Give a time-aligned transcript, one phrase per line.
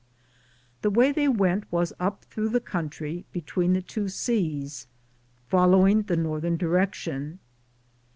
[0.81, 4.87] The way they went was up through the country be tween the two seas,
[5.47, 7.37] following the northern direction.